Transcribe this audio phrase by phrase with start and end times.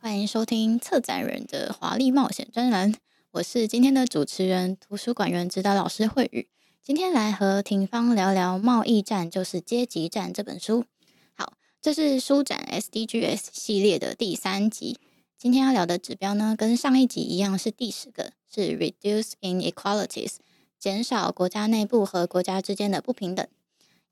[0.00, 2.94] 欢迎收听策展人的华丽冒险专栏。
[3.32, 6.46] 我是今天的主持人，图书馆员指导老师慧宇。
[6.80, 10.84] 今天来和廷芳聊聊《贸易战就是阶级战》这本书。
[11.34, 15.00] 好，这是书展 SDGs 系列的第三集。
[15.36, 20.36] 今天要聊的指标呢，跟上一集一样是第十个，是 Reduce Inequalities，
[20.78, 23.44] 减少国家内部和国家之间的不平等。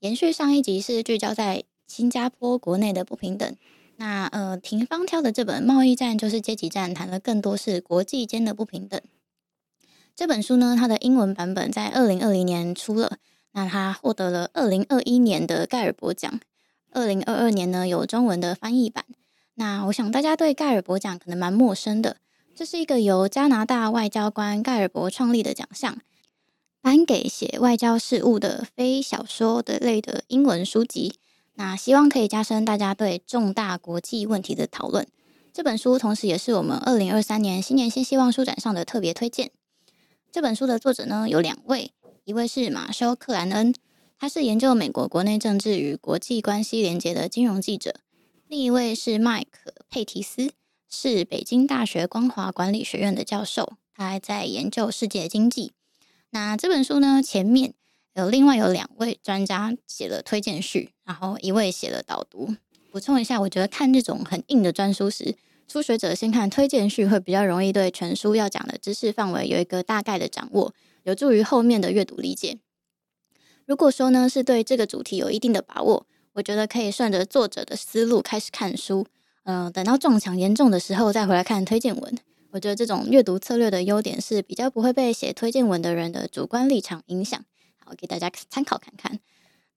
[0.01, 3.57] 延续上一集是聚焦在新加坡国内的不平等。
[3.99, 9.01] 那呃，廷芳挑的这本《贸易战就是阶级战》，谈的更多是国际间的不平等。
[10.15, 13.16] 这本书呢，它的英文版本在二零二零年出了，
[13.53, 16.38] 那它获得了二零二一年的盖尔伯奖，
[16.91, 19.05] 二零二二年呢有中文的翻译版。
[19.55, 22.19] 那我想大家对盖尔伯奖可能蛮陌生的，
[22.55, 25.99] 这是一个由加拿大外交官盖尔伯创立的奖项，
[26.83, 31.19] 颁给写外交事务的非小说的类的英文书籍。
[31.57, 35.07] 那希望可以加深大家对重大国际问题的讨论。
[35.52, 39.51] 这本书同时也是我们二零二三年新年新希望书展上的特别推荐。
[40.30, 41.93] 这本书的作者呢有两位，
[42.24, 43.74] 一位是马修·克兰恩，
[44.18, 48.01] 他是研究美国国内政治与国际关系连结的金融记者。
[48.48, 50.52] 另一位是麦克·佩提斯，
[50.91, 55.73] 是北京大学光华管理学院的教授，他还在研究世界经济。
[56.30, 57.73] 那这本书呢，前面
[58.17, 62.55] 有另外有两位专家写了推荐序，然后一位写了导读。
[62.91, 65.37] 补充一下，我觉得看这种很硬的专书时，
[65.69, 70.72] 初学者先看推荐序会比较容易对全书要讲的知识范围有一个大概的掌握，
[71.03, 72.59] 有助于后面的阅读理解。
[73.66, 76.06] 如果说呢，是对这个主题有一定的把握。
[76.32, 79.06] 我觉得可以顺着作者的思路开始看书，
[79.44, 82.19] 嗯、等到撞墙严重的时候再回来看推荐文。
[82.53, 87.44] 我觉得这种阅读策略的优点是比较不会被写推荐文的人的主观立场影响。
[87.86, 89.20] 好，给大家参考看看。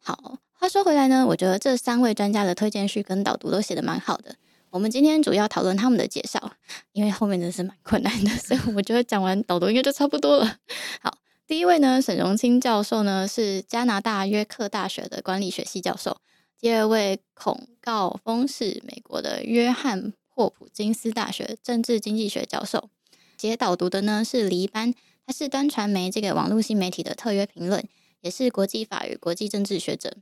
[0.02, 4.36] 好，话说回来呢，我觉得这三位专家的推荐序跟导读都写的蛮好的。
[4.72, 6.52] 我们今天主要讨论他们的介绍，
[6.92, 10.58] 因为后面真的是蛮困难的，所以我觉得讲完导读应该就差不多了。
[11.02, 11.16] 好，
[11.46, 16.18] 第一位呢，沈荣清教授呢是加拿大约克大学的管理学系教授。
[16.60, 22.90] 第二位孔告峰是美国的约翰霍普金斯大学政治经济学教授，
[23.38, 24.94] 写导读的呢是黎班，
[25.26, 27.84] 他是端传媒这个网络新媒体的特约评论，
[28.22, 30.18] 也是国际法与国际政治学者。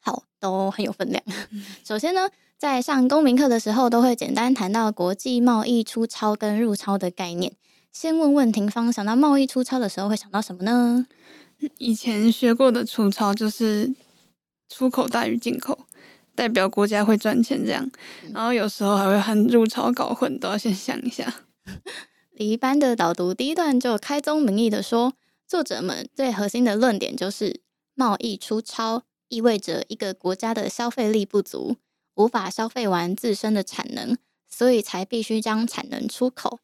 [0.00, 1.22] 好，都很有分量。
[1.84, 7.52] 首先呢，在上公民课的时候，都会简单谈到国际贸易出超跟入超的概念。
[7.92, 11.06] 先问问廷芳，想到贸易出超的时候会想到什么呢？
[11.78, 13.94] 以前学过的出超就是。
[14.68, 15.86] 出口大于进口，
[16.34, 17.88] 代表国家会赚钱这样，
[18.34, 21.32] 然后有时候还会和入超搞混，都要先想一下。
[22.34, 25.12] 李一班的导读第一段就开宗明义的说，
[25.46, 27.60] 作者们最核心的论点就是
[27.94, 31.76] 贸易出超意味着一个国家的消费力不足，
[32.14, 34.16] 无法消费完自身的产能，
[34.48, 36.58] 所以才必须将产能出口。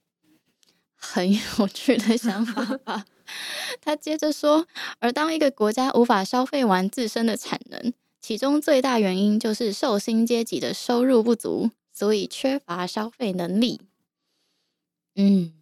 [0.94, 3.04] 很有趣的想法吧。
[3.80, 4.66] 他接着说，
[4.98, 13.80] 而当一个国家无法消费完自身的产能，其中最大原因就是受薪阶级的收入不足，所以缺乏消费能力。
[15.14, 15.52] 嗯，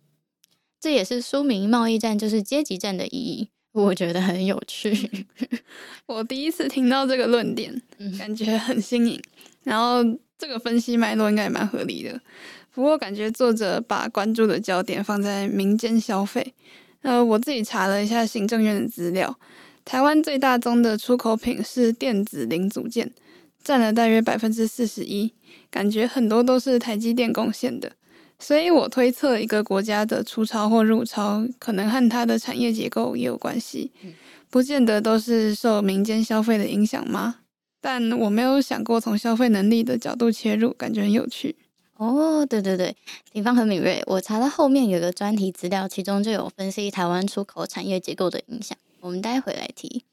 [0.81, 5.27] 这也是书名“贸易战就是阶级战”的意义，我觉得很有趣。
[6.07, 7.83] 我第一次听到这个论点，
[8.19, 9.21] 感觉很新颖。
[9.63, 10.03] 然后
[10.39, 12.19] 这个分析脉络应该也蛮合理的。
[12.73, 16.55] 不过感觉作者把关注的焦点放在民间消费。
[17.03, 19.39] 呃，我自己查了一下行政院的资料，
[19.85, 23.13] 台湾最大宗的出口品是电子零组件，
[23.63, 25.35] 占了大约百分之四十一，
[25.71, 27.93] 感觉很多都是台积电贡献的。
[28.41, 33.93] 所以我推测一个国家的出超或入超，可能和它的产业结构也有关系，
[34.49, 37.37] 不见得都是受民间消费的影响吗？
[37.81, 41.55] 但我没有想过从消费能力的角度切入，感觉很有趣。
[41.97, 42.97] 哦，对对对，
[43.31, 44.03] 廷芳很敏锐。
[44.07, 48.77] 我查到后面有个专题资料，其中就有分析台湾出口产业结构的影响。
[49.01, 50.05] 我们待会来提。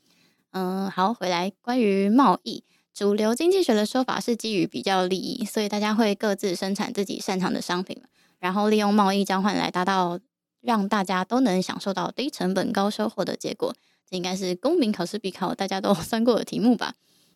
[0.52, 2.64] 嗯，好，回来关于贸易，
[2.98, 8.02] 主流经济学的说法是基于比较利益，所以大家会各自生产自己擅长的商品，
[8.40, 10.20] 然后利用贸易交换来达到
[10.62, 13.76] 让大家都能享受到低成本高收获的结果。
[14.10, 16.96] 这应该是公民考试必考，大家都 算过的题目吧？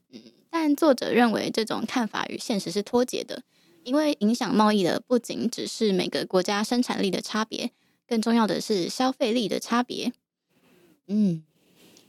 [0.10, 0.20] 嗯，
[0.50, 3.44] 但作者认为这种看法与现实是脱节的。
[3.84, 7.70] 因为影响贸易的不仅只是每个国家生产力的差别，
[8.08, 10.12] 更重要的是消费力的差别。
[11.06, 11.44] 嗯，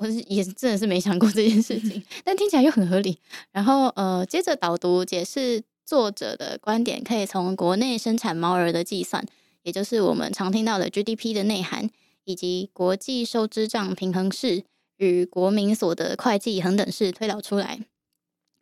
[0.02, 3.16] 我也真的是没想过这件事情， 但听起来又很合理。
[3.52, 9.24] 然后呃，接着导读解释作者的观点，可以从国内生产毛额的计算，
[9.62, 11.88] 也就是我们常听到的 GDP 的内涵，
[12.24, 14.64] 以及国际收支账平衡式
[14.96, 17.78] 与国民所得会计恒等式推导出来。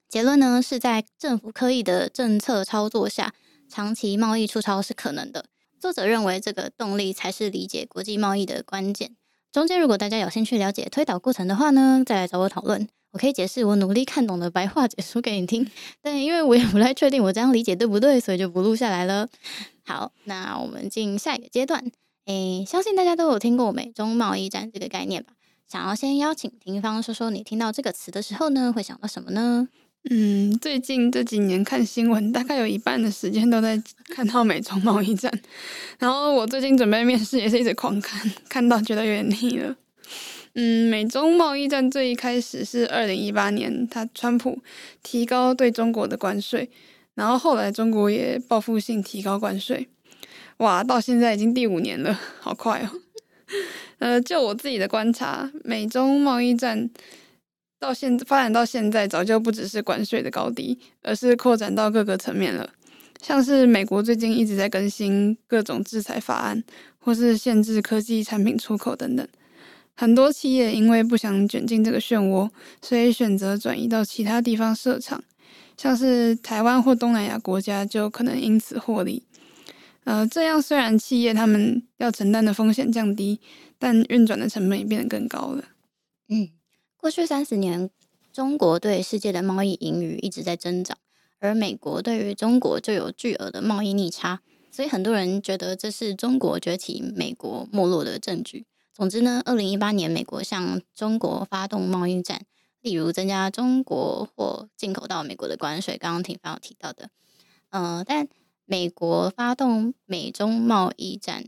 [0.09, 3.33] 结论呢，是在政府刻意的政策操作下，
[3.69, 5.47] 长期贸易出超是可能的。
[5.79, 9.17] 作者认为，这个动力才是理解国际贸易的关键。
[9.53, 15.69] 中间如果大家有兴趣了解推导过程的话呢，再来找我讨论，我可以解释我努力看懂的白话解说给你听。
[16.01, 19.29] 但因为我也不太确定我这样理解对不对，所以就不录下来了。
[19.85, 21.85] 好，那我们进下一个阶段。
[22.27, 25.33] 诶，相信大家都有听过美中贸易战这个概念吧？
[25.67, 29.69] 想要先邀请廷芳说说，你听到这个词的时候呢，会想到什么呢？
[30.09, 35.31] 嗯，最近这几年看新闻，大概有一半的时间都在看到美中贸易战。
[35.99, 38.19] 然后我最近准备面试，也是一直狂看，
[38.49, 39.77] 看到觉得有点腻了。
[40.55, 44.63] 嗯，美中贸易战最一开始是二零一八年，他川普
[45.03, 46.71] 提高对中国的关税，
[47.15, 49.87] 然后后来中国也报复性提高关税。
[50.57, 52.89] 哇，到现在已经第五年了，好快哦。
[54.01, 56.89] 呃，就我自己的观察，美中贸易战。
[57.81, 62.69] 到现发展到现在，早就不只是关税的高低，而是扩展到各个层面了。
[63.23, 66.63] 像是美国最近一直在更新各种制裁法案，
[66.99, 69.27] 或是限制科技产品出口等等。
[69.95, 72.49] 很多企业因为不想卷进这个漩涡，
[72.83, 75.23] 所以选择转移到其他地方设厂，
[75.77, 79.23] 像是台湾或东南亚国家就可能因此获利。
[80.05, 83.41] 呃，这样虽然企业他们要承担的风险降低，
[83.79, 85.65] 但运转的成本也变得更高了。
[86.29, 86.49] 嗯。
[87.01, 87.89] 过去三十年，
[88.31, 90.99] 中国对世界的贸易盈余一直在增长，
[91.39, 98.67] 而美国对于中国就有巨额的贸易逆差，所以很多人觉得这是中国崛起、美国没落的证据。
[98.93, 102.43] 总之呢，二零一八年美国向中国发动贸易战，
[102.83, 107.09] 例如增加中国或进口到美国的关税，刚刚廷芳有提到的。
[107.71, 108.29] 呃，但
[108.67, 111.45] 美国发动美中贸易战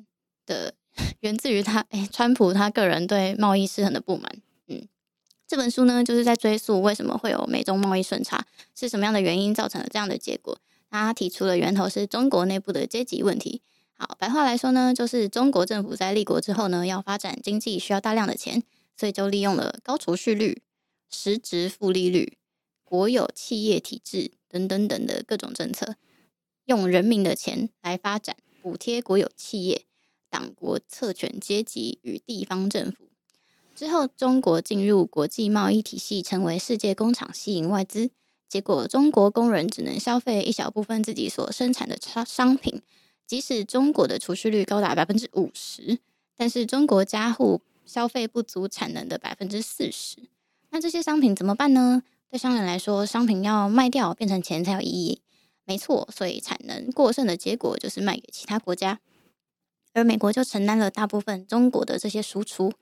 [0.46, 0.72] 的
[1.20, 4.40] 源自于他，诶，川普他个人对贸易失衡的不满。
[4.68, 4.88] 嗯
[5.52, 10.58] 这本书呢，就是在追溯为什么会有美中贸易顺差，是什么样的原因造成了这样的结果。
[10.88, 13.60] 他提出了源头是中国内部的阶级问题。
[13.92, 18.62] 好，白话来说呢，就是中国政府在立国之后呢，要发展经济需要大量的钱，
[18.96, 20.62] 所以就利用了高储蓄率、
[21.10, 22.38] 实质负利率、
[22.82, 25.96] 国有企业体制等等等的各种政策，
[26.64, 29.84] 用人民的钱来发展，补贴国有企业、
[30.30, 33.11] 党国特权阶级与地方政府。
[33.74, 38.10] 之后，中国进入国际贸易体系，成为世界工厂，吸引外资。
[38.48, 42.82] 结果，中国工人只能消费一小部分自己所生产的商商品。
[43.26, 45.98] 即使中国的储蓄率高达百分之五十，
[46.36, 50.18] 但是中国家户消费不足产能的百分之四十。
[50.68, 52.02] 那这些商品怎么办呢？
[52.30, 55.22] 对商人来说，商品要卖掉变成钱才有意义。
[55.64, 59.00] 没错，所以产能过剩的结果就是卖给其他国家，
[59.94, 62.72] 而美国就承担了大部分中国的这些输出。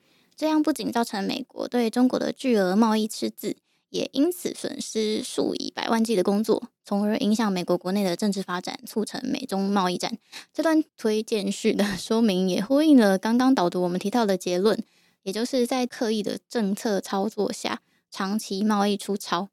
[0.40, 3.58] 这样不仅造成美国对中国的巨额贸易赤字，
[3.90, 10.16] 也因此损失数以百万计的工作，从而影响美国国内的政治发展，促成美中贸易战。
[10.50, 14.82] 这段推荐序的 说明也呼应了刚刚导读我们提到的结论，
[15.24, 19.50] 也就是在刻意的政策操作下，长期贸易出超。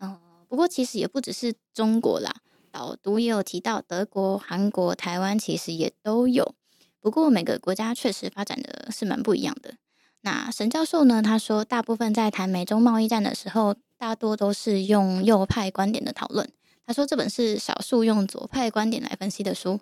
[0.00, 2.34] 嗯，不过其实也不只是中国啦，
[2.72, 6.56] 导读也有提到德国、韩国、台湾其实也都有。
[6.98, 9.74] 不过每个国家确实发展的是蛮不一样的。
[10.22, 11.22] 那沈教授呢？
[11.22, 16.50] 他说，大部分在谈美中贸易战的时候，大多都是用右派观点的讨论。
[16.84, 19.80] 他说，这本是少数用左派观点来分析的书。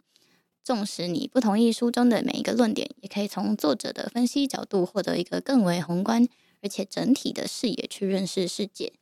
[0.63, 6.29] 纵使你不同意书中的每一个论点，也可以从作者的分析角度获得一个更为宏观
[6.61, 8.93] 而且整体的视野去认识世界。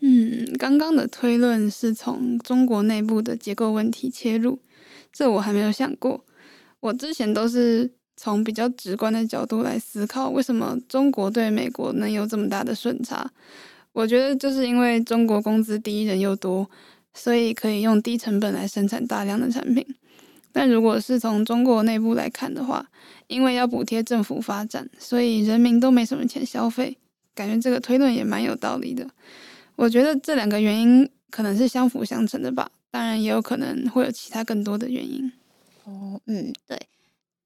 [0.00, 4.58] 嗯，刚刚的推论是从中国内部的结构问题切入，
[5.12, 6.24] 这我还没有想过。
[6.80, 7.95] 我之前都是。
[8.16, 13.30] 从比较直观的角度来思考，为什么中国对美国能有这么大的顺差？
[13.92, 16.68] 我觉得就是因为中国工资低、人又多，
[17.14, 19.86] 所以可以用低成本来生产大量的产品。
[20.52, 22.86] 但如果是从中国内部来看的话，
[23.26, 26.96] 因为要补贴政府发展，所以人民都没什么钱消费。
[27.34, 29.06] 感觉这个推论也蛮有道理的。
[29.74, 35.30] 我觉得这两个原因可能是相辅相成的吧，当然也有可能会有其他更多的原因。
[35.84, 36.80] 哦，嗯，对。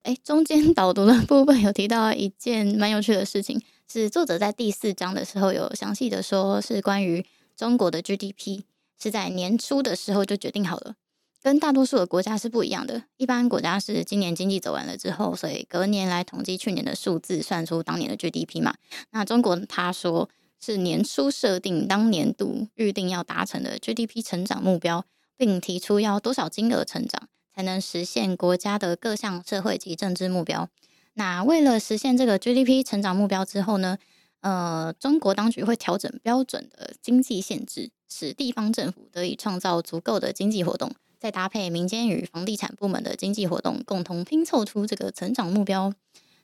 [0.03, 7.25] 哎，中间 导读的部分有提到一件蛮有趣的事情，是作者在第四章的时候有详细的说，是关于
[7.57, 8.63] 中国的 GDP
[9.01, 10.95] 是在年初的时候就决定好了，
[11.43, 13.03] 跟大多数的国家是不一样的。
[13.19, 18.75] 一般国家是今年经济走完了之后，所以隔年来统计去年的数字，算出当年的 GDP 嘛。
[19.11, 25.05] 那中国他说是年初设定当年度预定要达成的 GDP 成长目标，
[25.37, 27.29] 并提出要多少金额成长
[27.61, 30.71] 才能实现国家的各项社会及政治目标。
[31.13, 33.99] 那为了实现这个 GDP 成长目标之后呢，
[34.41, 45.93] 呃，中国当局会调整标准的经济限制，使地方政府得以创造足够的经济活动，再搭配民间与房地产部门的经济活动，共同拼凑出这个成长目标。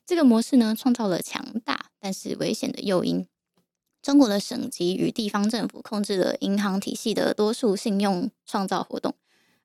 [0.05, 3.27] 这个模式呢，创造了强大但是危险的诱因。
[4.03, 9.15] 中国的省级与地方政府控制了银行体系的多数信用创造活动。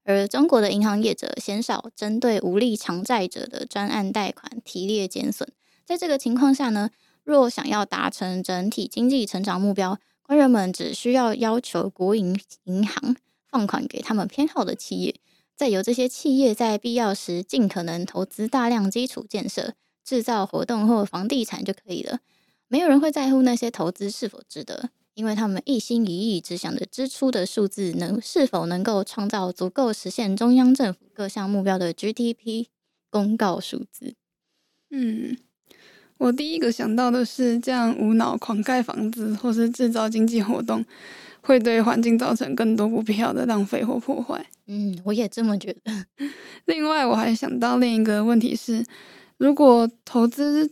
[0.03, 5.47] 而中国的银行业者鲜少针对无力偿债者的专案贷款提列减损，
[5.85, 6.89] 在这个情况下呢，
[7.23, 13.15] 若想要达成整体经济成长目标，官员们只需要要求国营银行
[13.47, 15.15] 放款给他们偏好的企业，
[15.55, 22.19] 再由这些企业在必要时尽可能投资大量基础建设、制造活动或房地产就可以了。
[22.67, 24.89] 没有人会在乎那些投资是否值得。
[25.13, 32.67] 因为他们一心一意只想着支出的数字能是否能够创造足够实现中央政府各项目标的 GDP
[33.09, 34.15] 公告数字。
[34.89, 35.37] 嗯，
[36.17, 40.85] 我第一个想到的是，这样无脑狂盖房子或是制造经济活动，
[41.41, 44.45] 会对环境造成更多不必要的浪费或破坏。
[44.67, 46.05] 嗯，我也这么觉得。
[46.65, 48.85] 另外，我还想到另一个问题是，
[49.37, 50.71] 如果投资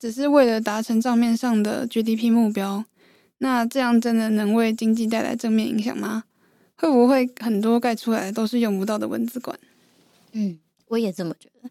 [0.00, 2.84] 只是为了达成账面上的 GDP 目标，
[3.38, 6.24] 那这样真的能为经济带来正面影响吗？
[6.76, 9.58] 会不会很多盖出来都是用不到的文字馆？
[10.32, 11.68] 嗯，我也这么觉得。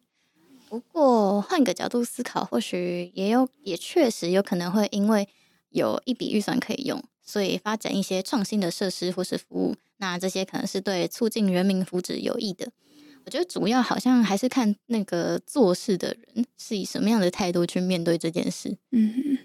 [0.68, 5.28] 不过换个角度思考，或许也有，也确实有可能会因为
[5.70, 9.76] 有一笔预算可以用，所以发展一些创新的设施或是服务。
[9.98, 12.70] 那这些可能是对促进人民福祉有益的。
[13.24, 18.78] 我觉得主要好像还是看那个做事的人是以什么样的态度去面对这件事。
[18.92, 19.38] 嗯哼。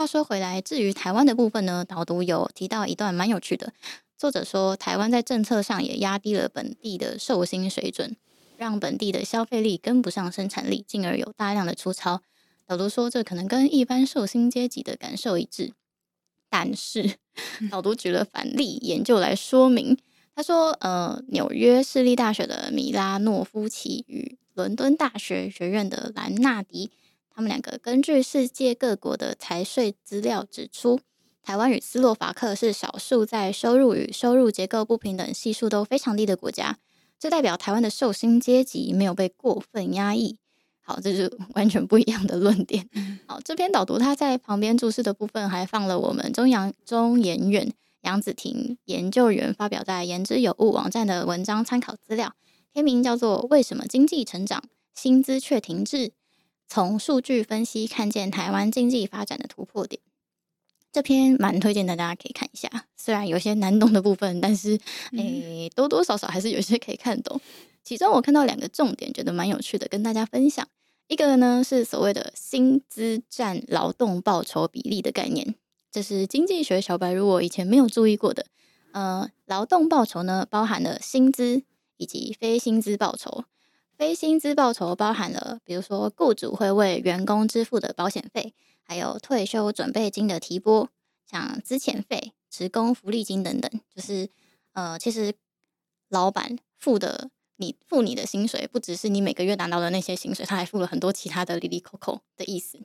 [0.00, 3.74] 话说回来，至于台湾的部分呢，导读有提到一段蛮有趣的。
[4.16, 8.16] 作者说，台湾在政策上也压低了本地的受薪水准，
[8.56, 12.22] 让本地的消费力跟不上生产力，进而有大量的出超。
[12.66, 15.74] 导读说，这可能跟一般受薪阶级的感受一致。
[16.48, 17.16] 但是，
[17.70, 19.98] 导读举了反例研究来说明。
[20.34, 26.90] 他说，呃，纽约市立大学的米拉诺夫奇与伦敦大学学院的兰纳迪。
[27.40, 31.00] 他们两个根据世界各国的财税资料指出，
[31.42, 36.76] 台湾与斯洛伐克是少数在收入与收入结构不平等系数都非常低的国家。
[37.18, 40.36] 这代表台湾的受薪阶级没有被过分压抑。
[40.82, 42.86] 好，这是完全不一样的论点。
[43.26, 52.34] 好，这篇导读他在旁边注释的部分还放了我们中央中研院杨子婷研究员发表在言之有物网站的文章参考资料，
[52.74, 54.62] 篇名叫做《为什么经济成长，
[54.94, 56.08] 薪资却停滞》。
[56.72, 60.00] 从数据分析看见台湾经济发展的突破点，
[60.92, 62.86] 这篇蛮推荐大家可以看一下。
[62.96, 64.78] 虽然有些难懂的部分，但是
[65.10, 67.40] 诶、欸、多多少少还是有些可以看懂。
[67.82, 70.64] 其中我看到两个重点，觉得蛮有趣的，跟大家分享。
[71.08, 75.56] 一个呢是所谓的薪资占劳动报酬比例的概念，
[75.90, 78.46] 这是经济学小白如果以前没有注意过的。
[78.92, 81.64] 呃，劳动报酬呢包含了薪资
[81.96, 83.44] 以及非薪资报酬。
[84.00, 90.88] 非薪资报酬包含了，比如说雇主会为员工支付的保险费，还有退休准备金的提拨，
[91.30, 93.70] 像资遣费、职工福利金等等。
[93.94, 94.30] 就是
[94.72, 95.34] 呃，其实
[96.08, 102.78] 老板付的你付你的薪水，不只是你每个月拿到的那些薪水，他还付了很多其他的利利扣扣的意思。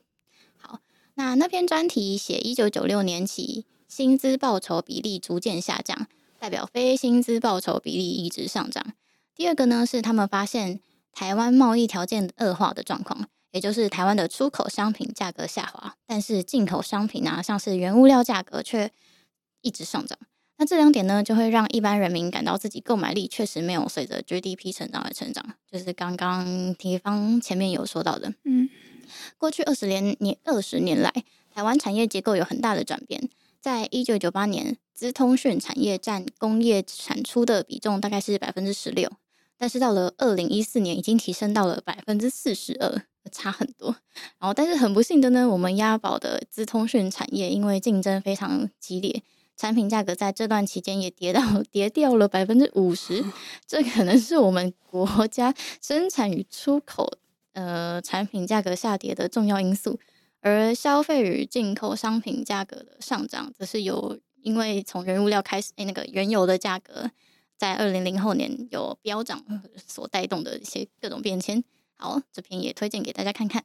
[0.58, 0.80] 好，
[1.14, 6.08] 那那篇专题写一九九六年起，薪资报酬比例逐渐下降，
[6.38, 8.92] 代表非薪资报酬比例一直上涨。
[9.34, 10.78] 第二个呢，是他们发现。
[11.16, 18.90] 台湾贸易条件恶化的状况，也就是台湾的出口商品价格下滑，但是进口商品啊，像是原物料价格却
[19.62, 20.18] 一直上涨。
[20.58, 25.42] 那这两点呢，就会让一般人民感到自己购买力确实没有随着 GDP 成长而成长。
[25.72, 28.68] 就是刚刚提方前面有说到的，嗯，
[29.38, 31.10] 过去二十年年二十年来，
[31.50, 33.30] 台湾产业结构有很大的转变。
[33.58, 39.10] 在一九九八年，资通讯产业占工业产出的比重大概是百分之十六。
[39.58, 43.96] 但是到了二零一四年，已经提升到了百分之四十二，差很多。
[44.38, 49.22] 然后，但是很不幸的呢，我们押宝的资通讯产业因为竞争非常激烈，
[49.56, 53.24] 产品价格在这段期间也跌到跌掉了百分之五十。
[53.66, 57.10] 这可能是我们国家生产与出口
[57.54, 59.98] 呃产品价格下跌的重要因素。
[60.40, 67.10] 而消费与进口商品价格的上涨，则是由因为从原物料开始，诶，那个原油的价格。
[67.56, 69.42] 在二零零后年有飙涨
[69.86, 71.62] 所带动的一些各种变迁。
[71.96, 73.64] 好，这篇也推荐给大家看看。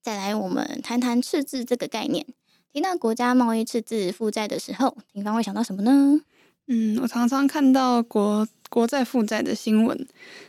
[0.00, 2.26] 再来，我们谈谈赤字这个概念。
[2.72, 6.20] 提到国家贸易赤字负债的时候，廷方会想到什么呢？
[6.66, 10.06] 嗯，我常常看到国国债负债的新闻，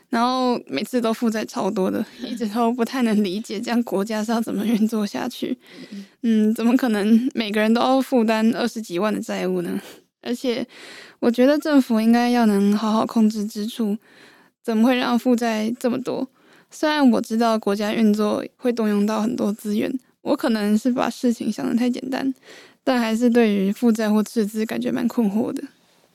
[0.10, 5.58] 然后每次都负债超多的， 一直都不太能理解这样国家是要怎么运作下去。
[6.22, 9.80] 嗯，怎么可能每个人都要负担二十几万的债务呢？
[10.26, 10.68] 而且，
[11.20, 13.98] 我觉得政府应该要能好好控制支出，
[14.62, 16.28] 怎么会让负债这么多？
[16.70, 19.98] 虽然我知道国家运作会动用到很多资源。
[20.26, 22.34] 我可能是把事情想得太简单，
[22.84, 25.64] 但还是对于负债或赤字感觉蛮困惑的。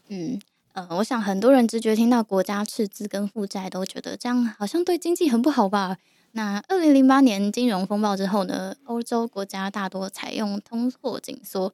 [0.09, 0.37] 嗯
[0.73, 5.97] 呃，我想很多人直觉听到国家赤字跟负债，都觉得这样好像对经济很不好吧？
[6.33, 11.73] 那二零零八年金融风暴之后呢，欧洲国家大多采用通货紧缩，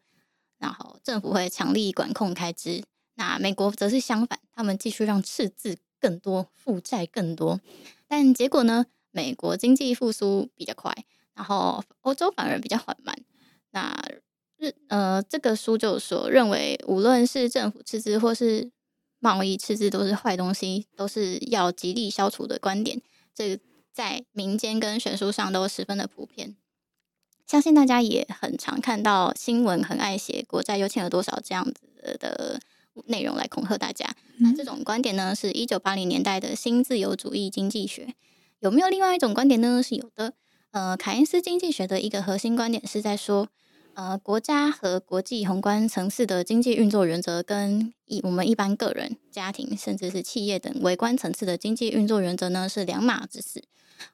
[0.58, 2.82] 然后政府会强力管控开支。
[3.14, 7.60] 那美国则是相反，他们继续让赤字更多，负债更多。
[8.06, 10.94] 但结果呢，美国经济复苏比较快。
[11.34, 13.14] 然后欧洲反而比较缓慢。
[13.70, 13.94] 那
[14.56, 18.70] 日呃，这个书就说，认为无论是政府赤字或是
[19.18, 23.02] 贸易赤字都是坏东西，都是要极力消除的观点。
[23.34, 23.58] 这
[23.92, 26.25] 在民间跟学术上都十分的普遍。
[27.46, 32.60] 相信大家也很常看到新闻，很爱写国债又欠了多少这样子的
[33.06, 34.04] 内容来恐吓大家。
[34.38, 38.14] 那这种观点呢，是一九八零年代的新自由主义经济学。
[38.58, 39.80] 有没有另外一种观点呢？
[39.80, 40.32] 是有的。
[40.72, 43.48] 呃，凯恩斯经济学的一个核心观点是在说，
[43.94, 53.62] 呃，国家和国际宏观层次的经济运作原则，跟一我们一般个人、家庭甚至是企业等微观层次的经济运作原则呢，是两码子事。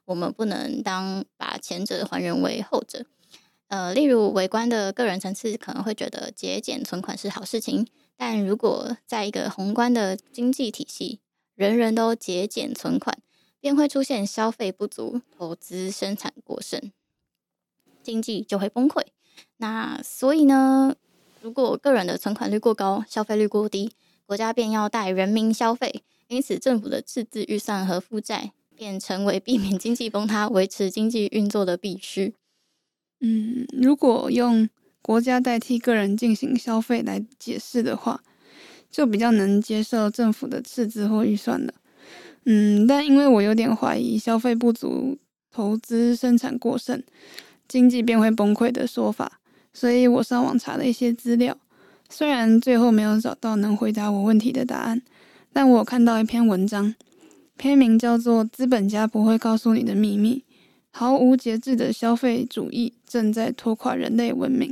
[0.05, 3.07] 我们不能当把前者还原为后者。
[3.73, 7.87] 呃，例如微观的个人层次可能会觉得节俭存款是好事情，
[8.19, 11.21] 但如果在一个宏观的经济体系，
[11.55, 13.17] 人人都节俭存款。
[13.63, 16.91] 便会出现消费不足、投资生产过剩，
[18.03, 19.05] 经济就会崩溃。
[19.59, 20.97] 那所以呢，
[21.41, 23.93] 如果个人的存款率过高、消费率过低，
[24.27, 26.03] 国家便要带人民消费。
[26.27, 32.35] 因此，政府的赤字预算和负债便成为避免经济崩塌、维持经济运作的必须。
[33.25, 34.69] 嗯，如果用
[35.01, 38.21] 国家代替个人进行消费来解释的话，
[38.91, 41.73] 就比较能接受政府的赤字或预算了。
[42.45, 45.17] 嗯，但因为我有点怀疑消费不足、
[45.53, 47.01] 投资生产过剩、
[47.69, 49.41] 经济便会崩溃的说法，
[49.73, 51.57] 所以我上网查了一些资料。
[52.11, 55.01] 虽然最后没有找到能回答我问题的答案，
[55.53, 56.95] 但我看到一篇文章，
[57.57, 60.45] 篇名叫做《资本家不会告诉你的秘密：
[60.93, 64.71] 毫无节制的消费主义正在拖垮人类文明》。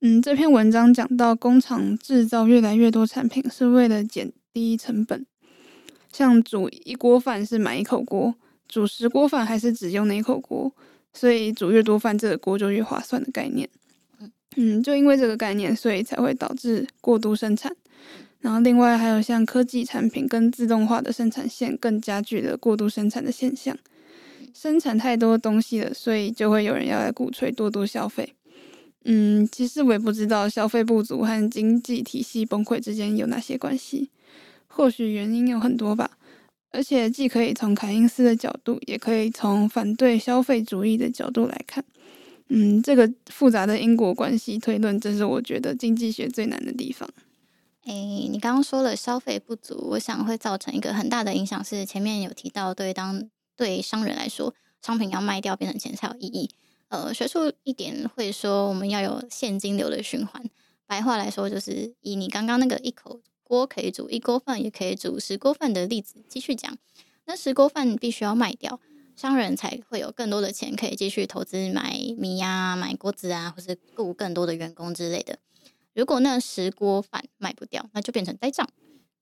[0.00, 5.26] 嗯，这篇文章讲到工厂制造越来越多产品是为了减低成本。
[6.12, 8.34] 像煮一锅饭是买一口锅，
[8.68, 10.72] 煮十锅饭还是只用那一口锅，
[11.12, 13.68] 所以煮越多饭，这个锅就越划算的概念。
[14.56, 17.74] 嗯，就因为这个概念，所以才会导致过度生产。
[18.40, 23.76] 然后另外还有像科技产品跟自动化的生产线，更加剧了过度生产的现象。
[24.58, 28.32] 生产太多东西了，所以就会有人要来鼓吹多多消费。
[29.04, 34.10] 嗯，其实我也不知道消费不足和经济体系崩溃之间有哪些关系。
[34.66, 36.10] 或许原因有很多吧，
[36.70, 41.84] 而且既可以从凯因斯的角度，也可以从反对消费主义的角度来看。
[42.48, 47.08] 嗯，这个复杂的因果关系推论，这是我觉得经济学最难的地方。
[47.84, 56.50] 诶，你刚刚说了消费不足，我想会造成一个很大的影响，是前面有提到，对当对商人来说，商品要卖掉变成钱才有意义。
[56.88, 60.44] 呃，学术一点会说，我们要有现金流的循环。
[60.86, 63.20] 白话来说，就是以你刚刚那个一口。
[63.48, 66.76] 锅可以煮一锅饭，也可以煮十锅饭的例子继续讲。
[67.26, 68.80] 那十锅饭必须要卖掉，
[69.14, 75.38] 商人才会有更多的钱可以继续投资买米呀、啊、买锅子啊，或是雇更多的员工之类的。
[75.94, 78.68] 如果那十锅饭卖不掉，那就变成呆账。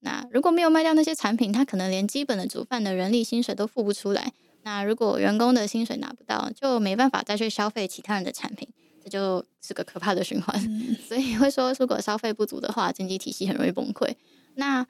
[0.05, 4.33] 那如果没有卖掉那些产品，他可能连基本的煮饭的人力薪水都付不出来。
[4.63, 8.69] 那如果员工的薪水拿不到，就没办法再去消费其他人的产品。
[9.03, 14.15] 这就是个可怕的循环，嗯， 所以会说，如果消费不足的话，经济体系很容易崩溃。
[14.55, 14.87] 那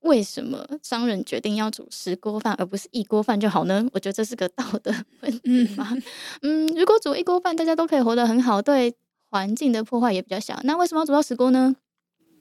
[0.00, 3.88] 为什么商人决定要煮十锅饭，而不是一锅饭就好呢？
[3.94, 5.96] 我觉得这是个道德问题嘛。
[6.42, 8.94] 嗯，如果煮一锅饭，大家都可以活得很好，对
[9.30, 10.60] 环境的破坏也比较小。
[10.64, 11.74] 那为什么要煮到十锅呢？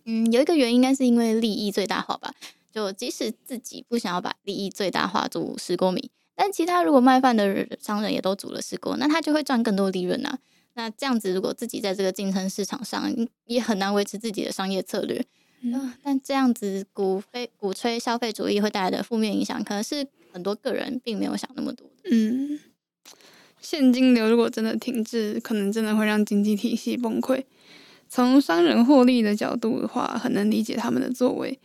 [0.06, 2.34] 嗯，有一个原因，应该是因为利益最大化吧。
[2.72, 10.40] 就即使自己不想要把利益最大化，煮十锅米，但其他如果卖饭的商人也都煮了十锅，那他就会赚更多利润啊。
[10.74, 13.14] 那这样子，如果自己在这个竞争市场上
[13.46, 15.24] 也很难维持自己的商业策略，
[15.62, 21.88] 嗯，但这样子鼓吹鼓吹消费主义会带来的负面影响，可能是很多个人并没有想那么多。
[22.10, 22.60] 嗯，
[23.62, 27.44] 现金流如果真的停滞，可能真的会让经济体系崩溃。
[28.14, 31.60] 从商人获利的角度的话，很能理解他们的作为。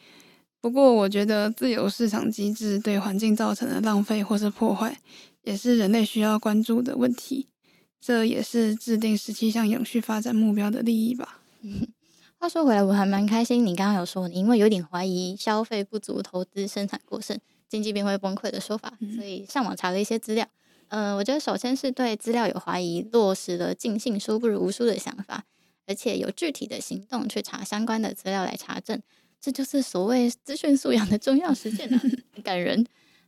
[0.62, 4.98] 不过，我觉得自由市场机制对环境造成的浪费或是破坏，
[5.42, 7.48] 也是人类需要关注的问题。
[8.00, 11.42] 这也是制定十七项永续发展目标的利益吧。
[11.60, 11.86] 嗯，
[12.38, 20.48] 话说回来，我还蛮开心，你刚刚有说，你因为有点怀疑消费不足、投资生产过剩、经济便会崩溃的说法，所以上网查了一些资料。
[20.88, 25.44] 嗯、呃，我觉得首先是对资料有怀疑，落实了尽信书不如无书的想法。
[25.88, 29.02] 而且有具体的行动去查相关的资料来查证，
[29.40, 32.00] 这就是所谓资讯素养的重要实践啊！
[32.44, 32.86] 感人。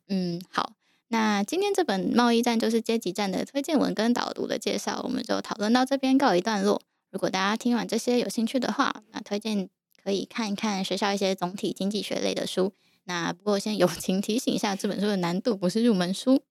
[0.09, 0.75] 嗯，好，
[1.09, 6.83] 那今天这本《贸易战就是阶级战》的推荐文跟导读的介绍，我们就讨论到这边告一段落。
[7.11, 9.69] 如果大家听完这些有兴趣的话，那推荐
[10.05, 12.73] 可以看一看学校一些总体经济学类的书。
[13.05, 16.43] 那不过先友情提醒一下，这本书的难度不是入门书。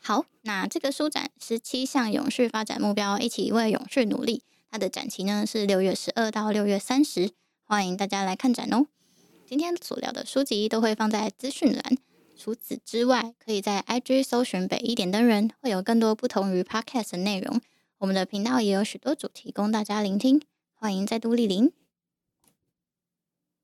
[0.00, 4.42] 好，那这个书展十七项永续发展目标，一起为永续努力。
[4.74, 7.30] 它的展期呢是六月十二到六月三十，
[7.62, 8.88] 欢迎大家来看展哦。
[9.46, 11.96] 今天所聊的书籍都会放在资讯栏。
[12.36, 17.60] 除此之外，可以在 IG 搜寻北一点灯人，会有更多不同于 Podcast 的内容。
[17.98, 20.42] 我们的频道也有许多主题供大家聆听，
[20.74, 21.70] 欢迎再度莅临。